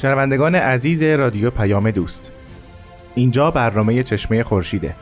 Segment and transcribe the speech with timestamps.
[0.00, 2.32] شنوندگان عزیز رادیو پیام دوست.
[3.14, 4.94] اینجا برنامه چشمه خورشیده.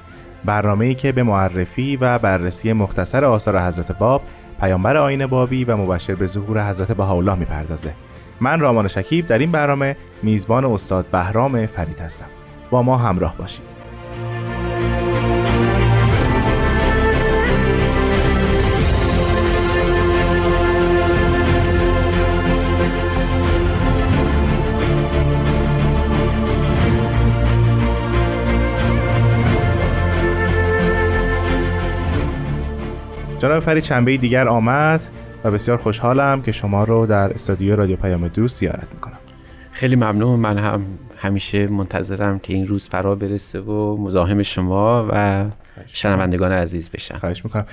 [0.45, 4.23] برنامه‌ای که به معرفی و بررسی مختصر آثار حضرت باب
[4.61, 7.93] پیامبر آین بابی و مبشر به ظهور حضرت بهاءالله می‌پردازه.
[8.41, 12.27] من رامان شکیب در این برنامه میزبان استاد بهرام فرید هستم.
[12.71, 13.78] با ما همراه باشید.
[33.61, 35.05] فرید شنبه دیگر آمد
[35.45, 39.19] و بسیار خوشحالم که شما رو در استودیو رادیو پیام دوست زیارت می‌کنم.
[39.73, 40.41] خیلی ممنون.
[40.41, 40.83] من هم
[41.17, 45.45] همیشه منتظرم که این روز فرا برسه و مزاحم شما و
[45.87, 47.19] شنوندگان عزیز بشم.
[47.19, 47.67] خواهش می‌کنم.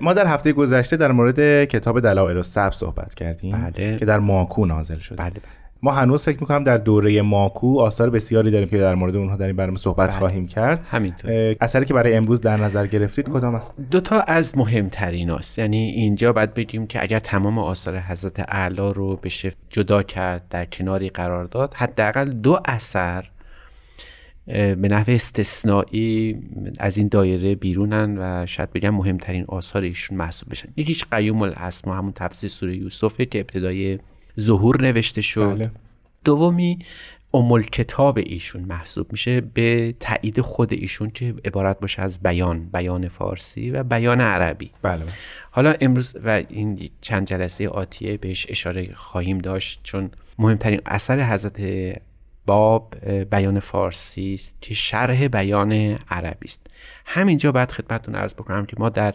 [0.00, 3.96] ما در هفته گذشته در مورد کتاب دلایل السبب صحبت کردیم بله.
[3.96, 5.16] که در ماکو نازل شده.
[5.16, 5.63] بله بله.
[5.84, 9.46] ما هنوز فکر می‌کنم در دوره ماکو آثار بسیاری داریم که در مورد اونها در
[9.46, 10.18] این برنامه صحبت بله.
[10.18, 10.86] خواهیم کرد.
[10.90, 11.56] همینطور.
[11.60, 15.76] اثری که برای امروز در نظر گرفتید کدام است؟ دو تا از مهمترین است یعنی
[15.76, 21.08] اینجا باید بگیم که اگر تمام آثار حضرت اعلی رو بشه جدا کرد در کناری
[21.08, 23.30] قرار داد حداقل دو اثر
[24.46, 26.38] به نحو استثنایی
[26.80, 30.68] از این دایره بیرونن و شاید بگم مهمترین آثار ایشون محسوب بشن.
[30.76, 33.98] یکیش قیوم الاسما همون تفسیر سوره یوسفه که ابتدای
[34.40, 35.54] ظهور نوشته شد.
[35.54, 35.70] بله.
[36.24, 36.78] دومی
[37.34, 43.08] امول کتاب ایشون محسوب میشه به تایید خود ایشون که عبارت باشه از بیان بیان
[43.08, 44.70] فارسی و بیان عربی.
[44.82, 45.02] بله.
[45.50, 51.60] حالا امروز و این چند جلسه آتیه بهش اشاره خواهیم داشت چون مهمترین اثر حضرت
[52.46, 52.94] باب
[53.30, 55.72] بیان فارسی است که شرح بیان
[56.10, 56.66] عربی است.
[57.04, 59.14] همینجا باید خدمتتون عرض بکنم که ما در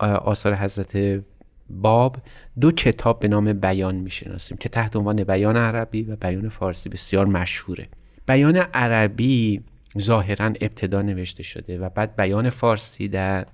[0.00, 1.22] آثار حضرت
[1.70, 2.16] باب
[2.60, 7.26] دو کتاب به نام بیان می‌شناسیم که تحت عنوان بیان عربی و بیان فارسی بسیار
[7.26, 7.88] مشهوره.
[8.26, 9.62] بیان عربی
[9.98, 13.46] ظاهرا ابتدا نوشته شده و بعد بیان فارسی در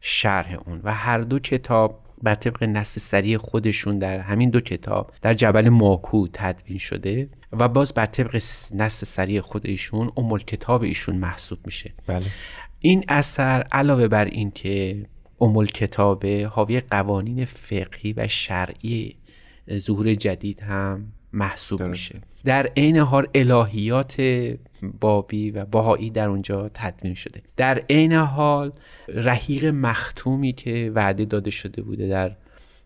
[0.00, 5.12] شرح اون و هر دو کتاب بر طبق نص سری خودشون در همین دو کتاب
[5.22, 8.36] در جبل ماکو تدوین شده و باز بر طبق
[8.74, 11.92] نص سری خود ایشون ام کتاب ایشون محسوب میشه.
[12.06, 12.26] بله.
[12.80, 15.06] این اثر علاوه بر این که
[15.40, 19.16] ام کتابه حاوی قوانین فقهی و شرعی
[19.72, 21.90] ظهور جدید هم محسوب درسته.
[21.90, 24.22] میشه در عین حال الهیات
[25.00, 28.72] بابی و باهایی در اونجا تدوین شده در عین حال
[29.08, 32.36] رحیق مختومی که وعده داده شده بوده در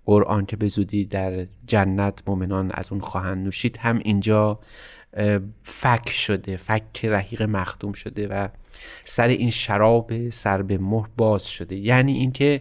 [0.04, 4.58] قرآن که به زودی در جنت مؤمنان از اون خواهند نوشید هم اینجا
[5.62, 8.48] فک شده فک رحیق مختوم شده و
[9.04, 11.76] سر این شراب سر به مهر باز شده.
[11.76, 12.60] یعنی اینکه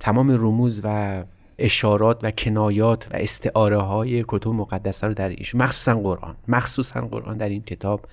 [0.00, 1.24] تمام رموز و
[1.58, 7.36] اشارات و کنایات و استعاره های کتب مقدسه رو در ایشون مخصوصا قرآن مخصوصا قرآن
[7.36, 8.06] در این کتاب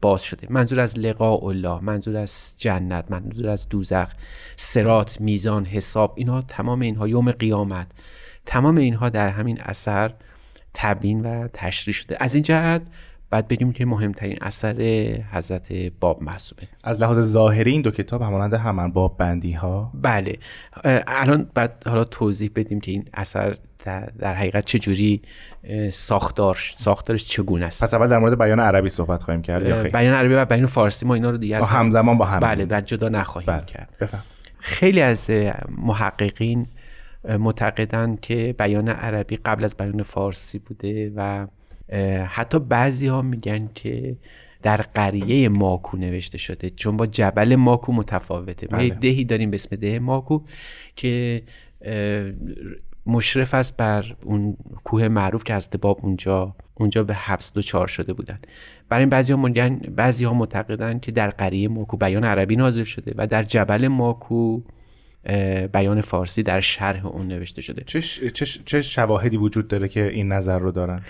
[0.00, 0.46] باز شده.
[0.50, 4.08] منظور از لقاء الله منظور از جنت منظور از دوزخ
[4.56, 7.86] سرات میزان حساب اینها تمام اینها یوم قیامت
[8.46, 10.14] تمام اینها در همین اثر
[10.74, 12.16] تبیین و تشریح شده.
[12.20, 12.82] از این جهت
[13.32, 14.74] بعد بگیم که مهمترین اثر
[15.32, 16.62] حضرت باب محسوبه.
[16.84, 20.38] از لحاظ ظاهری این دو کتاب همانند همان باب بندی ها بله
[21.06, 23.54] الان بعد حالا توضیح بدیم که این اثر
[24.18, 25.22] در, حقیقت چجوری
[25.92, 27.82] ساختار ساختارش چگونه است.
[27.82, 31.06] پس اول در مورد بیان عربی صحبت خواهیم کرد یا بیان عربی و بیان فارسی
[31.06, 33.96] ما اینا رو دیگه همزمان با هم بله بعد جدا نخواهیم بله کرد.
[34.00, 34.22] بفهم.
[34.58, 35.30] خیلی از
[35.78, 36.66] محققین
[37.38, 41.46] معتقدند که بیان عربی قبل از بیان فارسی بوده و
[42.26, 44.16] حتی بعضی ها میگن که
[44.62, 48.86] در قریه ماکو نوشته شده چون با جبل ماکو متفاوته ما بله.
[48.86, 50.40] یه دهی داریم به اسم ده ماکو
[50.96, 51.42] که
[53.06, 58.12] مشرف است بر اون کوه معروف که از باب اونجا اونجا به حبس دچار شده
[58.12, 58.38] بودن
[58.88, 62.84] برای این بعضی ها میگن بعضی ها معتقدن که در قریه ماکو بیان عربی نازل
[62.84, 64.62] شده و در جبل ماکو
[65.72, 67.84] بیان فارسی در شرح اون نوشته شده.
[68.64, 71.02] چه, شواهدی وجود داره که این نظر رو دارن؟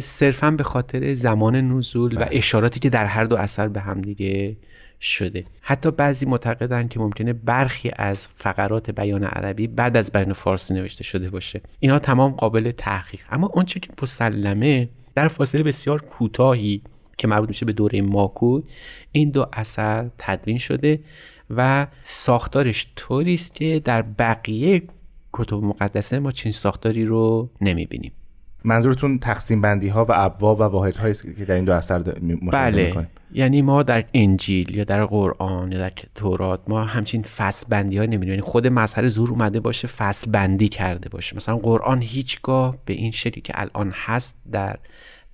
[0.00, 2.28] صرفا به خاطر زمان نزول و بله.
[2.30, 4.56] اشاراتی که در هر دو اثر به هم دیگه
[5.00, 5.44] شده.
[5.60, 11.04] حتی بعضی معتقدن که ممکنه برخی از فقرات بیان عربی بعد از بیان فارسی نوشته
[11.04, 11.60] شده باشه.
[11.80, 13.20] اینا تمام قابل تحقیق.
[13.30, 16.82] اما اونچه که مسلمه در فاصله بسیار کوتاهی
[17.18, 18.62] که مربوط میشه به دوره ماکو
[19.12, 21.00] این دو اثر تدوین شده.
[21.50, 24.82] و ساختارش طوری است که در بقیه
[25.32, 28.12] کتب مقدسه ما چنین ساختاری رو نمی‌بینیم.
[28.64, 31.98] منظورتون تقسیم بندی ها و ابواب و واحد هایی که در این دو اثر
[32.52, 32.86] بله.
[32.86, 33.08] می‌کنیم.
[33.32, 38.04] یعنی ما در انجیل یا در قرآن یا در تورات ما همچین فصل بندی ها
[38.04, 38.28] نمی‌بینیم.
[38.28, 41.36] یعنی خود مظهر زور اومده باشه فصل بندی کرده باشه.
[41.36, 44.78] مثلا قرآن هیچگاه به این شکلی که الان هست در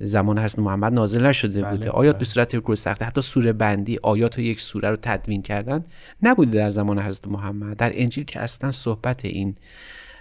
[0.06, 1.90] زمان حضرت محمد نازل نشده بله، بوده.
[1.90, 2.18] آیات بله.
[2.18, 5.84] به صورت گسترده حتی سوره بندی آیات و یک سوره رو تدوین کردن
[6.22, 9.56] نبوده در زمان حضرت محمد؟ در انجیل که اصلا صحبت این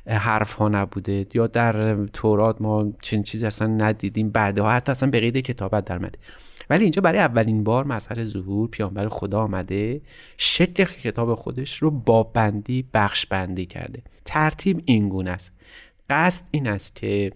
[0.07, 5.19] حرف ها نبوده یا در تورات ما چنین چیزی اصلا ندیدیم بعدها حتی اصلا به
[5.19, 5.99] قید کتابت در
[6.69, 10.01] ولی اینجا برای اولین بار مظهر ظهور پیامبر خدا آمده
[10.37, 14.01] شکل کتاب خودش رو با بندی بخش بندی کرده.
[14.25, 15.53] ترتیب این گونه است.
[16.09, 17.31] قصد این است که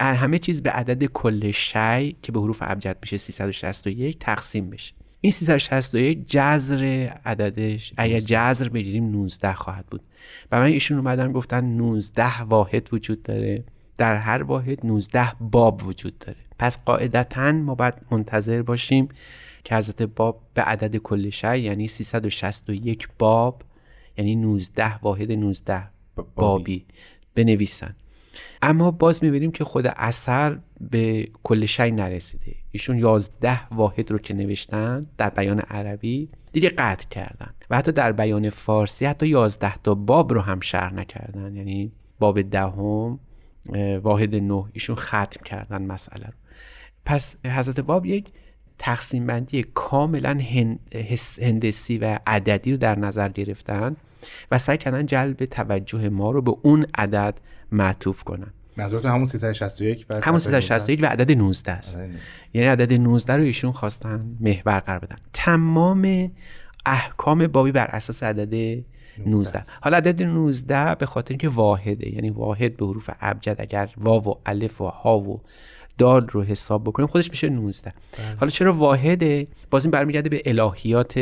[0.00, 4.94] همه چیز به عدد کل شی که به حروف ابجد میشه 361 تقسیم بشه.
[5.20, 10.00] این 361 جذر عددش اگر جذر بگیریم 19 خواهد بود.
[10.52, 13.64] و من ایشون اومدن گفتن 19 واحد وجود داره.
[13.98, 16.38] در هر واحد 19 باب وجود داره.
[16.58, 19.08] پس قاعدتا ما باید منتظر باشیم
[19.64, 23.62] که حضرت باب به عدد کل شی یعنی 361 باب
[24.18, 25.82] یعنی 19 واحد 19
[26.34, 26.86] بابی
[27.34, 27.96] بنویسن.
[28.62, 30.58] اما باز می‌بینیم که خود اثر
[30.90, 32.54] به کل شی نرسیده.
[32.70, 38.12] ایشون یازده واحد رو که نوشتن در بیان عربی دیگه قطع کردن و حتی در
[38.12, 41.56] بیان فارسی حتی یازده تا باب رو هم شرح نکردن.
[41.56, 43.18] یعنی باب دهم
[44.02, 46.32] واحد نه ایشون ختم کردن مسئله رو.
[47.04, 48.28] پس حضرت باب یک
[48.78, 50.40] تقسیم بندی کاملا
[51.42, 53.96] هندسی و عددی رو در نظر گرفتن
[54.50, 57.40] و سعی کردن جلب توجه ما رو به اون عدد
[57.72, 58.52] معطوف کنن.
[58.76, 62.00] منظورتون همون 361 و همون 361 و عدد 19 است.
[62.52, 65.16] یعنی عدد 19 رو ایشون خواستن محور قرار بدن.
[65.32, 66.30] تمام
[66.86, 68.82] احکام بابی بر اساس عدد
[69.26, 74.24] 19 حالا عدد 19 به خاطر اینکه واحده یعنی واحد به حروف ابجد اگر واو
[74.24, 75.40] و الف و ها و
[76.00, 78.36] دال رو حساب بکنیم خودش میشه 19 بله.
[78.40, 81.14] حالا چرا واحده؟ باز این برمیگرده به الهیات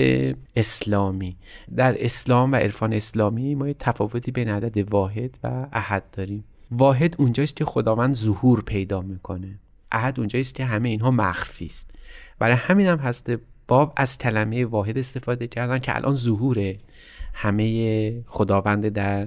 [0.56, 1.36] اسلامی.
[1.76, 6.44] در اسلام و عرفان اسلامی ما یه تفاوتی بین عدد واحد و احد داریم.
[6.70, 9.58] واحد اونجاست که خداوند ظهور پیدا می‌کنه.
[9.92, 11.90] احد اونجاست که همه اینها مخفی است.
[12.38, 13.32] برای همین هم هست
[13.68, 16.74] باب از کلمه واحد استفاده کردن که الان ظهور
[17.34, 19.26] همه خداوند در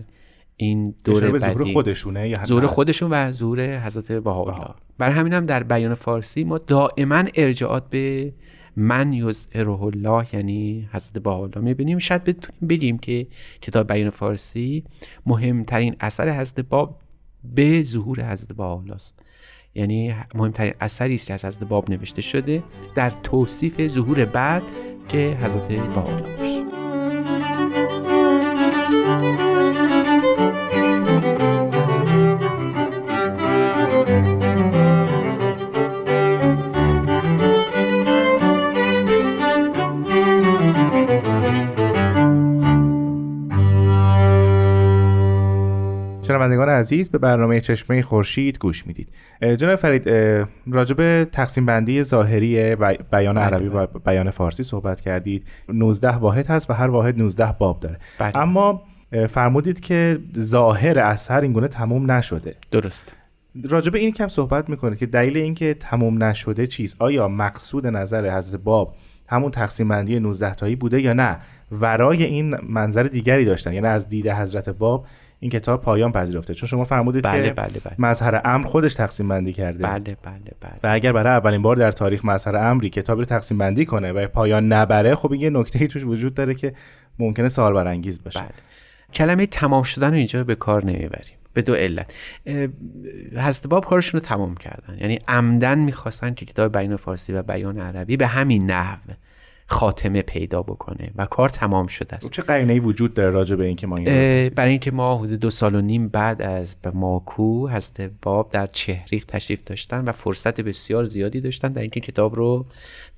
[0.62, 1.74] این دوره بعدی.
[1.74, 4.74] خودشونه یا ظهور خودشون و ظهور حضرت بهاءالله.
[4.98, 8.34] برای همین هم در بیان فارسی ما دائما ارجاعات به
[8.76, 12.00] من یظهره الله یعنی حضرت بهاءالله می‌بینیم.
[12.00, 13.28] شاید بتونیم بگیم که
[13.62, 14.84] کتاب بیان فارسی
[15.26, 17.00] مهمترین اثر حضرت باب
[17.44, 19.20] به ظهور حضرت بهاءالله است.
[19.76, 22.64] یعنی مهمترین اثری است که از حضرت باب نوشته شده
[22.96, 24.64] در توصیف ظهور بعد
[25.10, 26.38] که حضرت بهاءالله.
[26.38, 26.71] باشه
[46.82, 49.10] عزیز به برنامه چشمه خورشید گوش می‌دید.
[49.58, 50.10] جناب فرید
[50.72, 53.88] راجب تقسیم بندی ظاهری بیان بله، عربی و بله.
[54.06, 55.46] بیان فارسی صحبت کردید.
[55.70, 57.98] 19 واحد هست و هر واحد 19 باب داره.
[58.20, 58.38] بله.
[58.38, 58.84] اما
[59.30, 62.56] فرمودید که ظاهر اثر اینگونه تموم نشده.
[62.72, 63.14] درست.
[63.70, 68.62] راجب این کم صحبت می‌کنه که دلیل اینکه تموم نشده چیز آیا مقصود نظر حضرت
[68.62, 68.96] باب
[69.28, 71.38] همون تقسیم بندی 19 تایی بوده یا نه؟
[71.72, 73.74] ورای این منظر دیگری داشتن.
[73.74, 75.06] یعنی از دید حضرت باب
[75.44, 76.54] این کتاب پایان پذیرفته.
[76.54, 77.96] چون شما فرمودید بله که بله بله.
[78.00, 79.84] مظهر امر خودش تقسیم بندی کرده.
[79.84, 80.80] بله بله بله.
[80.84, 84.28] و اگر برای اولین بار در تاریخ مظهر امری کتاب رو تقسیم بندی کنه و
[84.28, 86.74] پایان نبره خب این یه نکته توش وجود داره که
[87.20, 88.40] ممکنه سوال برانگیز باشه.
[88.40, 88.50] بله.
[89.14, 91.36] کلمه تمام شدن رو اینجا به کار نمی‌بریم.
[91.54, 92.14] به دو علت.
[93.36, 94.98] حضرت باب کارشون رو تمام کردن.
[94.98, 99.00] یعنی عمدن می‌خواستن که کتاب بیان فارسی و بیان عربی به همین نحو
[99.72, 102.32] خاتمه پیدا بکنه و کار تمام شده است.
[102.32, 105.76] چه قرینه‌ای وجود داره راجع به اینکه ما این برای اینکه ما حدود دو سال
[105.76, 111.42] و نیم بعد از ماکو هست باب در چهریق تشریف داشتن و فرصت بسیار زیادی
[111.42, 112.66] داشتن در اینکه کتاب رو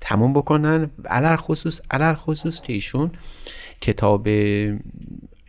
[0.00, 0.90] تموم بکنن.
[1.04, 3.10] علر خصوص علر خصوص که ایشون
[3.80, 4.28] کتاب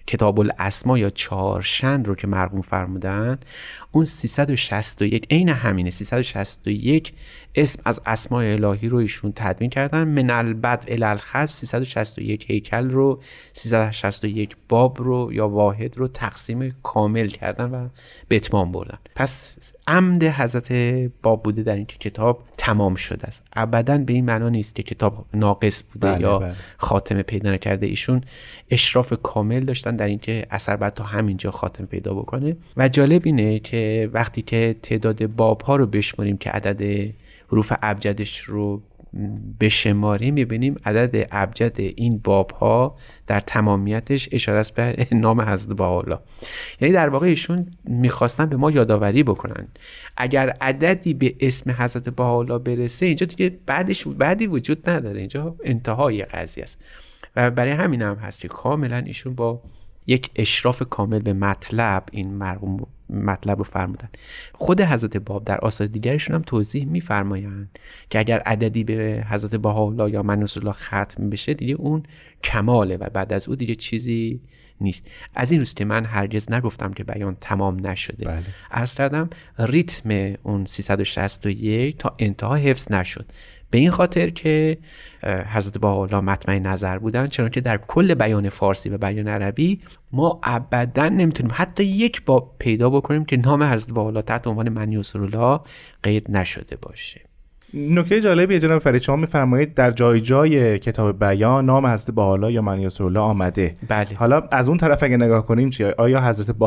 [0.08, 3.40] کتاب الاسما یا چهارشن رو که مرقوم فرمودن
[3.92, 7.14] اون 361 عین همینه 361
[7.56, 10.04] اسم از اسماء الهی رو ایشون تدوین کردن.
[10.04, 13.22] من البد الالخلف 361 هیکل رو
[13.54, 17.88] 361 باب رو یا واحد رو تقسیم کامل کردن و
[18.28, 18.98] به اتمام بردن.
[19.16, 19.54] پس
[19.88, 20.72] عمد حضرت
[21.22, 23.44] باب بوده در اینکه کتاب تمام شده است.
[23.54, 26.54] ابدا به این معنا نیست که کتاب ناقص بوده بله، یا بله.
[26.78, 27.86] خاتمه پیدا نکرده.
[27.86, 28.22] ایشون
[28.72, 32.58] اشراف کامل داشتن در اینکه اثر بعد تا همینجا خاتمه پیدا بکنه.
[32.78, 37.12] و جالب اینه که وقتی که تعداد باب ها رو بشماریم که عدد
[37.52, 38.82] حروف ابجدش رو
[39.60, 46.20] بشماریم می‌بینیم عدد ابجد این باب ها در تمامیتش اشاره است به نام حضرت بهاءالله.
[46.82, 49.68] یعنی در واقع ایشون می‌خواستن به ما یادآوری بکنن.
[50.18, 55.20] اگر عددی به اسم حضرت بهاءالله برسه اینجا دیگه بعدش بعدی وجود نداره.
[55.20, 56.82] اینجا انتهای قضیه است.
[57.36, 59.62] و برای همین هم هست که کاملا ایشون با
[60.08, 64.10] یک اشراف کامل به مطلب این مرقوم مطلب رو فرمودن.
[64.54, 70.12] خود حضرت باب در آثار دیگرشون هم توضیح میفرمایند که اگر عددی به حضرت بهاءالله
[70.12, 72.04] یا منوس الله ختم بشه دیگه اون
[72.44, 74.42] کماله و بعد از او دیگه چیزی
[74.82, 75.08] نیست.
[75.36, 78.26] از این روز که من هرگز نگفتم که بیان تمام نشده.
[78.26, 78.44] بله.
[78.72, 83.26] عرض کردم ریتم اون 361 تا انتها حفظ نشد.
[83.72, 84.78] به این خاطر که
[85.54, 89.82] حضرت بهاءالله مطمع نظر بودن چون که در کل بیان فارسی و بیان عربی
[90.12, 95.02] ما ابدا نمی‌تونیم حتی یک باب پیدا بکنیم که نام حضرت بهاءالله تحت عنوان منی
[95.16, 95.60] الله
[96.04, 97.22] قید نشده باشه.
[97.76, 99.02] نکته جالبی جناب فرید.
[99.02, 103.76] شما میفرمایید در جای جای کتاب بیان نام حضرت بهاءالله یا منی الله آمده.
[103.88, 104.08] بله.
[104.16, 106.58] حالا از اون طرف اگه نگاه کنیم چی آیا حضرت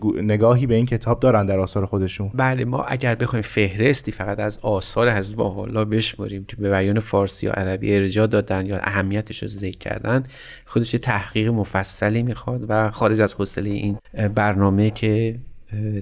[0.00, 4.40] گو- نگاهی به این کتاب دارن در آثار خودشون؟ بله ما اگر بخوایم فهرستی فقط
[4.40, 9.42] از آثار حضرت بهاءالله بشماریم که به بیان فارسی یا عربی ارجاع دادن یا اهمیتش
[9.42, 10.24] رو ذکر کردن
[10.66, 13.98] خودش یه تحقیق مفصلی می‌خواد و خارج از حوصله این
[14.34, 15.34] برنامه که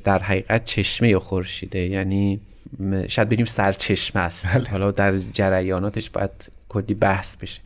[0.04, 1.78] در حقیقت چشمه خورشیده.
[1.78, 2.40] یعنی
[3.08, 4.46] شاید بگیم سرچشمه است.
[4.70, 6.30] حالا در جریاناتش باید
[6.68, 7.60] کلی بحث بشه.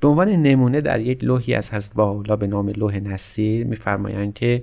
[0.00, 4.62] به عنوان نمونه در یک لوحی از حضرت بهاءالله به نام لوح نصیر میفرمایند که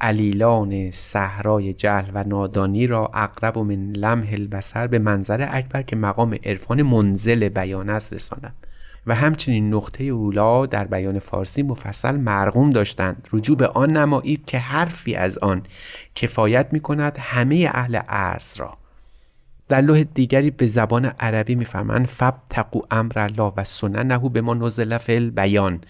[0.00, 5.96] علیلان صحرای جهل و نادانی را اقرب و من لمح البصر به منظر اکبر که
[5.96, 8.54] مقام عرفان منزل بیان است رساند.
[9.06, 13.28] و همچنین نقطه اولا در بیان فارسی مفصل مرغوم داشتند.
[13.32, 15.62] رجوع به آن نمایید که حرفی از آن
[16.14, 18.81] کفایت می کند همه اهل عرض را.
[19.72, 24.54] در لوح دیگری به زبان عربی می‌فهمند فب تقو امر الله و سننه به ما
[24.54, 25.80] نزل فی البیان.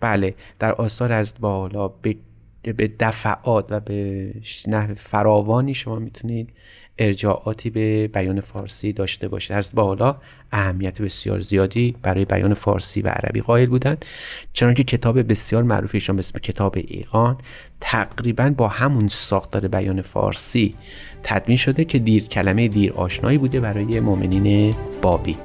[0.00, 2.16] بله در آثار از بالا به
[2.62, 4.32] به دفعات و به
[4.68, 6.52] نحو فراوانی شما می‌تونید
[6.98, 9.52] ارجاعاتی به بیان فارسی داشته باشید.
[9.52, 10.16] از بالا
[10.52, 14.04] اهمیت بسیار زیادی برای بیان فارسی و عربی قائل بودند
[14.52, 17.38] چنانکه کتاب بسیار معروفیشان به اسم کتاب ایقان
[17.80, 20.74] تقریبا با همون ساختار بیان فارسی
[21.22, 25.36] تدوین شده که دیر کلمه دیر آشنایی بوده برای مؤمنین بابی.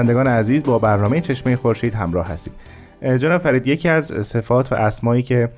[0.00, 2.52] شنوندگان عزیز با برنامه چشمه خورشید همراه هستید.
[3.02, 5.48] جناب فرید یکی از صفات و اسمایی که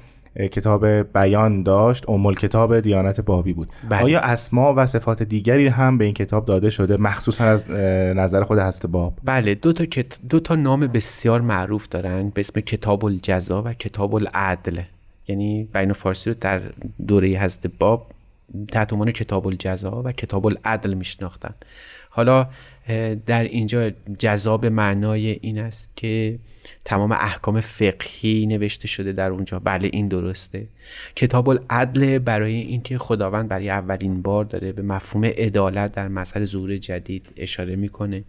[0.52, 3.68] کتاب بیان داشت ام کتاب دیانت بابی بود.
[3.88, 4.02] بله.
[4.02, 8.58] آیا اسما و صفات دیگری هم به این کتاب داده شده؟ مخصوصا از نظر خود
[8.58, 9.12] حضرت باب.
[9.24, 10.18] بله دو تا, کت...
[10.28, 14.80] دو تا نام بسیار معروف دارن به اسم کتاب الجزا و کتاب العدل
[15.28, 16.60] یعنی بیان فارسی رو در
[17.06, 18.06] دوره حضرت باب
[18.72, 21.54] تحت عنوان کتاب الجزا و کتاب العدل میشناختن.
[22.10, 22.46] حالا
[23.26, 26.38] در اینجا جزا به معنای این است که
[26.84, 29.58] تمام احکام فقهی نوشته شده در اونجا.
[29.58, 30.66] بله این درسته.
[31.16, 36.76] کتاب العدل برای اینکه خداوند برای اولین بار داره به مفهوم عدالت در مسئله ظهور
[36.76, 38.24] جدید اشاره می‌کنه.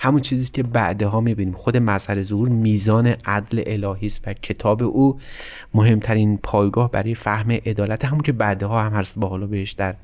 [0.00, 1.54] همون چیزی که بعدها می‌بینیم.
[1.54, 5.20] خود مظهر ظهور میزان عدل الهی است و کتاب او
[5.74, 9.18] مهمترین پایگاه برای فهم عدالت همون که بعدها هم هست.
[9.18, 9.94] با حالا بهش در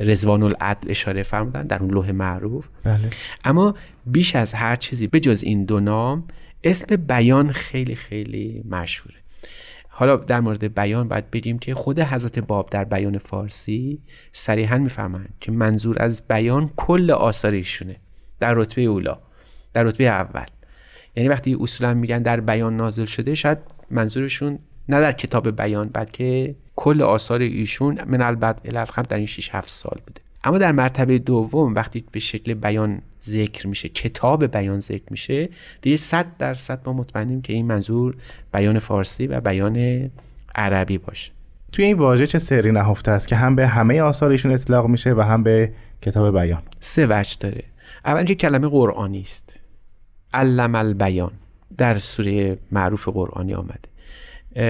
[0.00, 2.66] رزوان العدل اشاره فرمودن در اون لوح معروف.
[2.84, 3.10] بله.
[3.44, 3.74] اما
[4.06, 6.24] بیش از هر چیزی به جز این دو نام
[6.64, 9.16] اسم بیان خیلی خیلی مشهوره.
[9.88, 13.98] حالا در مورد بیان باید بگیم که خود حضرت باب در بیان فارسی
[14.32, 17.96] صریحا می‌فهمند که منظور از بیان کل آثار ایشونه.
[18.40, 19.18] در رتبه اولا
[19.72, 20.46] در رتبه اول.
[21.16, 23.58] یعنی وقتی اصولا میگن در بیان نازل شده شاید
[23.90, 29.54] منظورشون نه در کتاب بیان بلکه کل آثار ایشون من البد الالخم در این 6
[29.54, 30.20] 7 سال بوده.
[30.44, 35.48] اما در مرتبه دوم وقتی به شکل بیان ذکر میشه کتاب بیان ذکر میشه
[35.82, 38.16] دیگه صد درصد ما مطمئنیم که این منظور
[38.52, 40.10] بیان فارسی و بیان
[40.54, 41.32] عربی باشه.
[41.72, 45.20] توی این واژه چه سری نهفته است که هم به همه آثارشون اطلاق میشه و
[45.20, 47.64] هم به کتاب بیان؟ سه وجه داره.
[48.08, 49.60] اول که کلمه قرآنی است.
[50.34, 51.32] علم البیان.
[51.78, 53.88] در سوره معروف قرآنی آمده.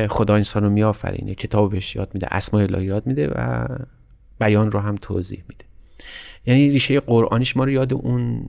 [0.09, 3.67] خدا انسان رو میآفرینه کتاب بهش یاد میده اسماء الهی یاد میده و
[4.41, 5.65] بیان رو هم توضیح میده.
[6.47, 8.49] یعنی ریشه قرآنیش ما رو یاد اون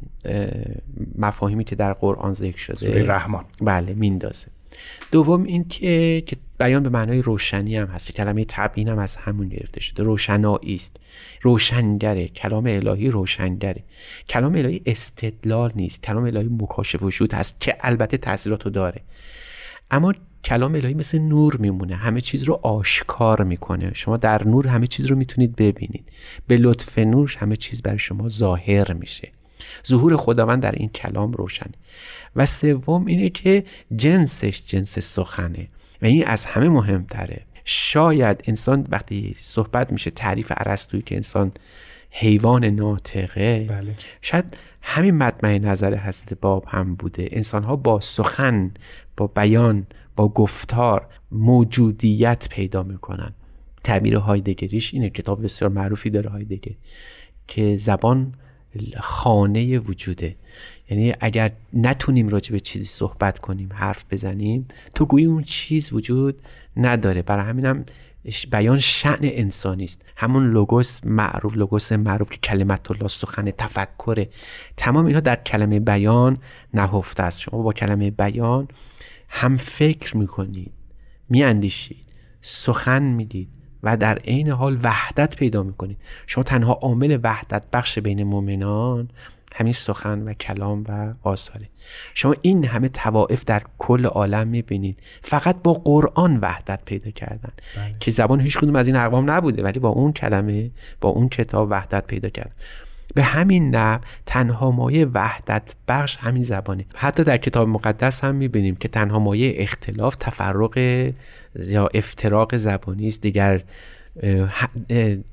[1.17, 2.75] مفاهیمی که در قرآن ذکر شده.
[2.75, 3.45] سوره رحمان.
[3.61, 4.47] بله میندازه.
[5.11, 6.23] دوم این که
[6.59, 10.03] بیان به معنای روشنی هم هست کلمه تبیین هم از همون گرفته شده.
[10.03, 10.97] روشنایی است.
[11.41, 12.27] روشنگره.
[12.27, 13.83] کلام الهی روشنگره.
[14.29, 16.03] کلام الهی استدلال نیست.
[16.03, 19.01] کلام الهی مکاشف وجود هست که البته تاثیرات داره.
[19.91, 20.13] اما
[20.43, 21.95] کلام الهی مثل نور میمونه.
[21.95, 23.91] همه چیز رو آشکار می‌کنه.
[23.93, 26.09] شما در نور همه چیز رو می‌تونید ببینید.
[26.47, 29.31] به لطف نورش همه چیز برای شما ظاهر میشه.
[29.87, 31.73] ظهور خداوند در این کلام روشنه
[32.35, 33.63] و سوم اینه که
[33.95, 35.67] جنسش جنس سخنه.
[36.01, 37.41] و این از همه مهمتره.
[37.65, 41.51] شاید انسان وقتی صحبت میشه تعریف عرستویی که انسان
[42.11, 43.95] حیوان ناطقه بله.
[44.21, 47.29] شاید همین مطمع نظر حضرت باب هم بوده.
[47.31, 48.71] انسان ها با سخن
[49.17, 53.33] با بیان با گفتار موجودیت پیدا می‌کنن.
[53.83, 56.71] تعبیر هایدگریش اینه کتاب بسیار معروفی داره هایدگر
[57.47, 58.33] که زبان
[58.99, 60.35] خانه وجوده.
[60.89, 66.41] یعنی اگر نتونیم راجع به چیزی صحبت کنیم حرف بزنیم تو گویی اون چیز وجود
[66.77, 67.21] نداره.
[67.21, 67.85] برای همینم
[68.51, 70.05] بیان شعن انسانی است.
[70.15, 74.29] همون لوگوس معروف لوگوس معروف که کلمت الله سخن تفکره.
[74.77, 76.37] تمام اینها در کلمه بیان
[76.73, 77.41] نهفته است.
[77.41, 78.67] شما با کلمه بیان
[79.29, 80.71] هم فکر می‌کنید
[81.29, 82.05] میاندیشید
[82.41, 83.49] سخن میگید
[83.83, 85.97] و در عین حال وحدت پیدا می‌کنید.
[86.27, 89.09] شما تنها عامل وحدت بخش بین مؤمنان
[89.55, 91.69] همین سخن و کلام و آثاره.
[92.13, 94.97] شما این همه توائف در کل عالم می‌بینید.
[95.21, 97.51] فقط با قرآن وحدت پیدا کردن.
[97.75, 97.95] بله.
[97.99, 100.71] که زبان هیچ کدوم از این اقوام نبوده ولی با اون کلمه
[101.01, 102.51] با اون کتاب وحدت پیدا کرد
[103.13, 106.85] به همین نه تنها مایه وحدت بخش همین زبانه.
[106.95, 110.77] حتی در کتاب مقدس هم می‌بینیم که تنها مایه اختلاف تفرق
[111.55, 113.21] یا افتراق زبانی است.
[113.21, 113.61] دیگر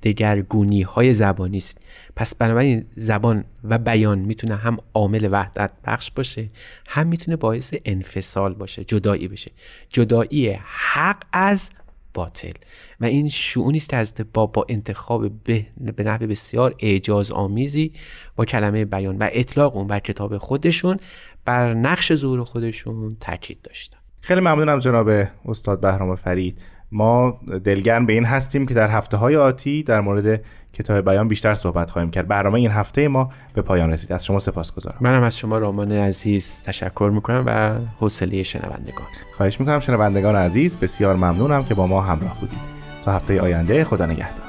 [0.02, 1.78] دگرگونی های زبانی است.
[2.16, 6.48] پس بنابراین زبان و بیان می‌تونه هم عامل وحدت بخش باشه
[6.86, 9.50] هم می‌تونه باعث انفصال باشه جدایی بشه.
[9.90, 11.70] جدایی حق از
[12.14, 12.52] باطل.
[13.00, 17.92] و این شعونی است از با با انتخاب به, به نحو بسیار اعجاز آمیزی
[18.36, 20.98] با کلمه بیان و اطلاق اون بر کتاب خودشون
[21.44, 23.98] بر نقش ظهور خودشون تاکید داشتن.
[24.20, 25.10] خیلی ممنونم جناب
[25.44, 26.58] استاد بهرام فرید.
[26.92, 30.40] ما دلگرم به این هستیم که در هفته های آتی در مورد
[30.72, 32.28] کتاب بیان بیشتر صحبت خواهیم کرد.
[32.28, 34.12] برنامه این هفته ما به پایان رسید.
[34.12, 39.06] از شما سپاسگزارم منم از شما رامان عزیز تشکر می‌کنم و حوصله شنوندگان.
[39.36, 42.58] خواهش می‌کنم شنوندگان عزیز بسیار ممنونم که با ما همراه بودید.
[43.04, 44.45] تا هفته آینده خدا نگهدار.